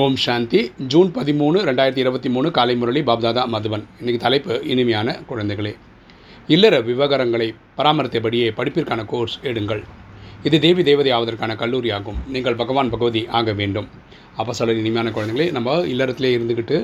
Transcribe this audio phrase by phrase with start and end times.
[0.00, 0.60] ஓம் சாந்தி.
[0.92, 5.72] June பதிமூணு ரெண்டாயிரத்தி இருபத்தி மூணு காலை முரளி பாப்தாதா மதுவன் இன்றைக்கி தலைப்பு இனிமையான குழந்தைகளே.
[6.54, 7.46] இல்லற விவகாரங்களை
[7.78, 9.80] பராமரித்தபடியே படிப்பிற்கான கோர்ஸ் எடுங்கள்.
[10.48, 13.88] இது தேவி தேவதை ஆவதற்கான கல்லூரி ஆகும் நீங்கள் பகவான் பகவதி ஆக வேண்டும்.
[14.40, 16.80] அப்போ சொல்ல இனிமையான குழந்தைகளே நம்ம இல்லறத்திலே இருந்துக்கிட்டு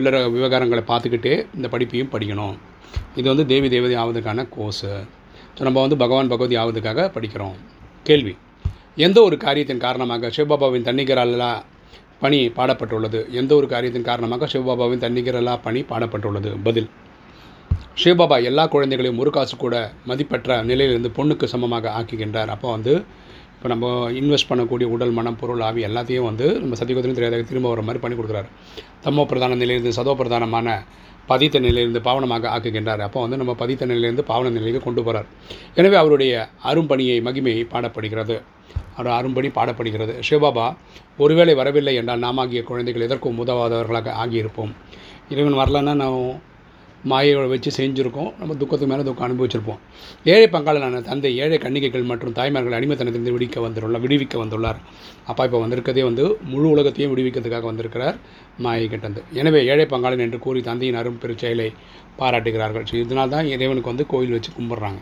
[0.00, 2.54] இல்லற விவகாரங்களை பார்த்துக்கிட்டே இந்த படிப்பையும் படிக்கணும்.
[3.18, 4.94] இது வந்து தேவி தேவதை ஆவதற்கான கோர்ஸு
[5.56, 7.58] ஸோ நம்ம வந்து பகவான் பகவதி ஆவதுக்காக படிக்கிறோம்.
[8.10, 8.36] கேள்வி.
[9.06, 11.52] எந்த ஒரு காரியத்தின் காரணமாக சிவபாபாவின் தன்னிகரல்லா
[12.20, 13.20] பணி பாடப்பட்டுள்ளது.
[13.30, 16.50] எந்த ஒரு காரியத்தின் காரணமாக சிவபாபாவின் தன்னிகரலா பணி பாடப்பட்டுள்ளது.
[16.62, 16.88] பதில்.
[18.04, 22.46] சிவபாபா எல்லா குழந்தைகளையும் ஒரு காசு கூட மதிப்பற்ற நிலையிலிருந்து பொண்ணுக்கு சமமாக ஆக்குகின்றார்.
[22.46, 23.04] அப்போ வந்து
[23.60, 23.86] இப்போ நம்ம
[24.18, 28.16] இன்வெஸ்ட் பண்ணக்கூடிய உடல் மனம் பொருள் ஆவி எல்லாத்தையும் வந்து நம்ம சத்தியகுதிரையும் தெரியாத திரும்ப வர மாதிரி பண்ணி
[28.18, 28.48] கொடுக்குறாரு.
[29.04, 30.76] தமோ பிரதான நிலையிலிருந்து சதோ பிரதானமான
[31.30, 33.02] பதித்த நிலையிலிருந்து பாவனமாக ஆக்குகின்றார்.
[33.06, 35.28] அப்போ வந்து நம்ம பதித்த நிலையிலிருந்து பாவன நிலைக்கு கொண்டு போகிறார்
[35.80, 36.32] எனவே அவருடைய
[36.70, 38.38] அரும்பணியை மகிமையை பாடப்படுகிறது.
[38.96, 40.14] அவர் அரும்பணி பாடப்படுகிறது.
[40.28, 40.66] சிவபாபா
[41.24, 44.72] ஒருவேளை வரவில்லை என்றால் நாமாகிய குழந்தைகள் எதற்கும் உதவாதவர்களாக ஆகியிருப்போம்.
[45.34, 46.18] இறைவன் வரலன்னா நான்
[47.10, 48.30] மாயைகளை வச்சு செஞ்சுருக்கோம்.
[48.40, 49.80] நம்ம துக்கத்துக்கு மேலே துக்கம் அனுபவிச்சிருப்போம்.
[50.32, 54.80] ஏழை பங்காளனான தந்தை ஏழை கன்னிகைகள் மற்றும் தாய்மார்கள் அடிமைத்தனத்திலிருந்து விடிக்க வந்துள்ளார் விடுவிக்க வந்துள்ளார்.
[55.30, 58.18] அப்பா இப்போ வந்திருக்கதே வந்து முழு உலகத்தையும் விடுவிக்கிறதுக்காக வந்திருக்கிறார்
[58.66, 59.22] மாயை கிட்டந்து.
[59.40, 61.68] எனவே ஏழை பங்காளன் என்று கூறி தந்தையின் அரும் பெரு செயலை
[62.20, 62.86] பாராட்டுகிறார்கள்.
[62.90, 65.00] ஸோ இதனால் தான் இறைவனுக்கு வந்து கோயில் வச்சு கும்பிட்றாங்க.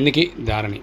[0.00, 0.80] இன்றைக்கி தாரணி.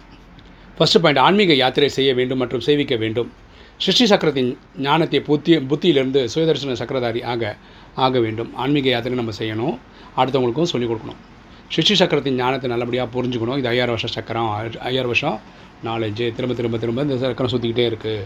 [0.77, 3.29] ஃபஸ்ட்டு பாயிண்ட் ஆன்மீக யாத்திரை செய்ய வேண்டும் மற்றும் சேவிக்க வேண்டும்.
[3.77, 7.55] சிருஷ்டி சக்கரத்தின் ஞானத்தை புத்தி புத்தியிலிருந்து சுயதர்சன சக்கரதாரி ஆக
[7.95, 8.55] ஆக வேண்டும்.
[8.55, 9.77] ஆன்மீக யாத்திரை நம்ம செய்யணும்.
[10.17, 11.21] அடுத்தவங்களுக்கும் சொல்லிக் கொடுக்கணும்.
[11.69, 13.57] சிருஷ்டி சக்கரத்தின் ஞானத்தை நல்லபடியாக புரிஞ்சுக்கணும்.
[13.57, 14.49] இது ஐயாயிரம் வருஷம் சக்கரம்.
[14.79, 15.39] ஐயாயிரம் வருஷம்.
[15.85, 18.23] நாலேஜு திரும்ப திரும்ப திரும்ப இந்த சக்கரம் சுற்றிக்கிட்டே இருக்குது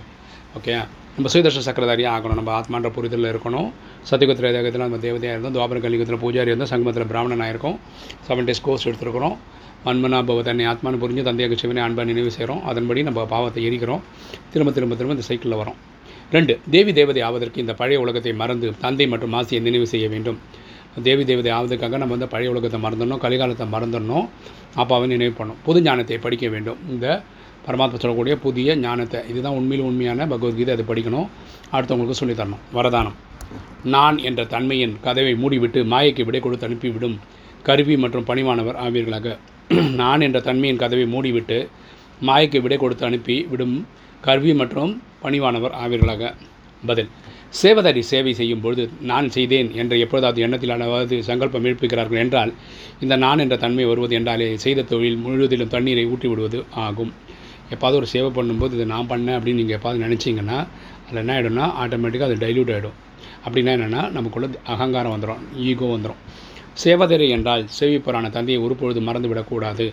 [0.57, 0.87] ஓகே?
[1.19, 2.37] நம்ம சுயதர்ஷன சக்கரதாரியாக ஆகணும்.
[2.39, 3.65] நம்ம ஆத்மான்ற புரிதலில் இருக்கணும்.
[4.09, 5.55] சத்தியகுத்திர தேகத்தில் நம்ம தேவதையாக இருந்தோம்.
[5.55, 6.69] துவாபர கலிகத்தில் பூஜாரி இருந்தோம்.
[6.71, 7.75] சங்கமத்தில் பிராமணனாக இருக்கும்.
[8.27, 9.35] செவன் டேஸ் கோர்ஸ் எடுத்துருக்கிறோம்.
[9.85, 14.03] மன்மனா பவ தன்னை ஆத்மானு புரிஞ்சு தந்தையாக சிவனை அன்பா நினைவு செய்கிறோம் அதன்படி நம்ம பாவத்தை எரிக்கிறோம்.
[14.53, 15.77] திரும்ப திரும்ப திரும்ப இந்த சைக்கிளில் வரோம்.
[16.35, 20.39] ரெண்டு தேவி தேவதை ஆவதற்கு இந்த பழைய உலகத்தை மறந்து தந்தை மற்றும் மாசியை நினைவு செய்ய வேண்டும்.
[21.07, 24.25] தேவி தேவதை ஆவதற்காக நம்ம வந்து பழைய உலகத்தை மறந்துடணும் கலிகாலத்தை மறந்துடணும்.
[24.83, 25.59] அப்பாவை நினைவு பண்ணணும்.
[25.67, 26.79] புது ஞானத்தை படிக்க வேண்டும்.
[26.95, 27.07] இந்த
[27.69, 29.19] பரமாத்மா சொல்லக்கூடிய புதிய ஞானத்தை.
[29.29, 31.27] இதுதான் உண்மையில் உண்மையான பகவத்கீதை அதை படிக்கணும்.
[31.71, 32.63] அடுத்தவங்களுக்கு சொல்லித்தரணும்.
[32.73, 33.17] வரதானம்.
[33.83, 37.17] நான் என்ற தன்மையின் கதவை மூடிவிட்டு மாயைக்கு விடை கொடுத்து அனுப்பிவிடும்
[37.63, 39.37] கருவி மற்றும் பணிவானவர் ஆவீர்களாக.
[39.95, 41.67] நான் என்ற தன்மையின் கதவை மூடிவிட்டு
[42.21, 43.87] மாயைக்கு விடை கொடுத்து அனுப்பி விடும்
[44.21, 46.33] கருவி மற்றும் பணிவானவர் ஆவீர்களாக.
[46.85, 47.07] பதில்.
[47.61, 52.53] சேவதாரி சேவை செய்யும் பொழுது நான் செய்தேன் என்ற எப்பொழுதாவது எண்ணத்திலானவாவது சங்கல்பம் எழுப்புகிறார்கள் என்றால்
[52.99, 57.13] இந்த நான் என்ற தன்மை வருவது என்றாலே செய்த தொழில் முழுவதிலும் தண்ணீரை ஊட்டி விடுவது ஆகும்.
[57.73, 60.57] எப்பாவது ஒரு சேவை பண்ணும்போது இதை நான் பண்ணேன் அப்படின்னு நீங்கள் எப்பாவது நினச்சிங்கன்னா
[61.05, 62.97] அதில் என்ன ஆகிடும்னா ஆட்டோமேட்டிக்காக அது டைல்யூட் ஆகிடும்
[63.45, 66.21] அப்படின்னா என்னென்னா நமக்குள்ள அகங்காரம் வந்துடும் ஈகோ வந்துடும்
[66.83, 69.85] சேவதரை என்றால் சேவிப்பரான தந்தையை ஒரு பொழுது மறந்து விடக்கூடாது.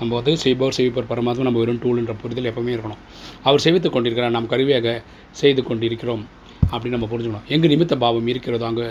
[0.00, 3.00] நம்ம வந்து செய்பவர் செய்விப்பர் பரமாத்மா நம்ம வெறும் டூல்ன்ற புரிதல் எப்பவுமே இருக்கணும்.
[3.46, 4.88] அவர் சேவித்து கொண்டிருக்கிறார் நாம் கருவியாக
[5.40, 6.22] செய்து கொண்டிருக்கிறோம்
[6.72, 7.46] அப்படின்னு நம்ம புரிஞ்சுக்கணும்.
[7.54, 8.86] எங்கே நிமித்த பாவம் இருக்கிறதோ அங்கே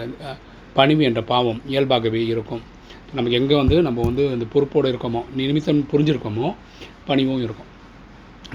[0.79, 2.61] பணிவு என்ற பாவம் இயல்பாகவே இருக்கும்.
[3.17, 6.49] நமக்கு எங்கே வந்து நம்ம வந்து அந்த பொறுப்போடு இருக்கோமோ நிமித்தம் புரிஞ்சிருக்கோமோ
[7.09, 7.69] பணிவும் இருக்கும்.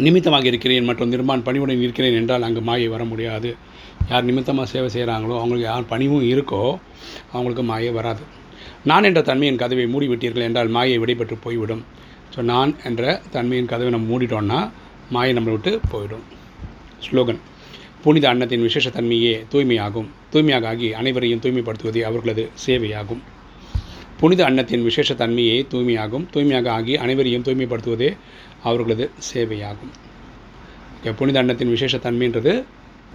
[0.04, 3.50] நிமித்தமாக இருக்கிறேன் மற்றும் நிர்மான் பணிவுடன் இருக்கிறேன் என்றால் அங்கே மாயை வர முடியாது.
[4.10, 6.62] யார் நிமித்தமாக சேவை செய்கிறாங்களோ அவங்களுக்கு யார் பணிவும் இருக்கோ
[7.32, 8.22] அவங்களுக்கு மாயை வராது.
[8.90, 11.82] நான் என்ற தன்மையின் கதவை மூடிவிட்டீர்கள் என்றால் மாயை விடைபெற்று போய்விடும்.
[12.34, 14.60] ஸோ நான் என்ற தன்மையின் கதவை நம்ம மூடிட்டோம்னா
[15.14, 16.24] மாயை நம்மளை விட்டு போயிடும்.
[17.06, 17.40] ஸ்லோகன்.
[18.04, 20.08] புனித அன்னத்தின் விசேஷ தன்மையே தூய்மையாகும்.
[20.32, 23.22] தூய்மையாக ஆகி அனைவரையும் தூய்மைப்படுத்துவதே அவர்களது சேவையாகும்.
[24.22, 26.24] புனித அன்னத்தின் விசேஷ தன்மையை தூய்மையாகும்.
[26.34, 28.10] தூய்மையாக ஆகி அனைவரையும் தூய்மைப்படுத்துவதே
[28.68, 29.92] அவர்களது சேவையாகும்.
[31.20, 32.52] புனித அன்னத்தின் விசேஷ தன்மைன்றது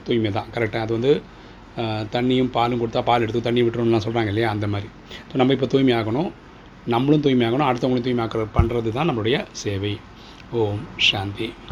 [0.07, 1.11] தூய்மை தான் கரெக்டாக அது வந்து
[2.15, 4.49] தண்ணியும் பாலும் கொடுத்தா பால் எடுத்து தண்ணி விட்டுறணும்லாம் சொல்கிறாங்க இல்லையா?
[4.55, 4.89] அந்த மாதிரி.
[5.29, 6.29] ஸோ நம்ம இப்போ தூய்மையாகணும்.
[6.95, 7.67] நம்மளும் தூய்மையாகணும்.
[7.69, 9.93] அடுத்தவங்களும் தூய்மையாக்க பண்ணுறது தான் நம்மளுடைய சேவை.
[10.61, 11.49] ஓம் சாந்தி.